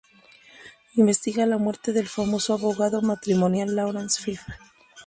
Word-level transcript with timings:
Investiga 0.95 1.45
la 1.45 1.59
muerte 1.59 1.93
del 1.93 2.07
famoso 2.09 2.55
abogado 2.55 3.03
matrimonial 3.03 3.75
Laurence 3.75 4.19
Fife. 4.23 4.51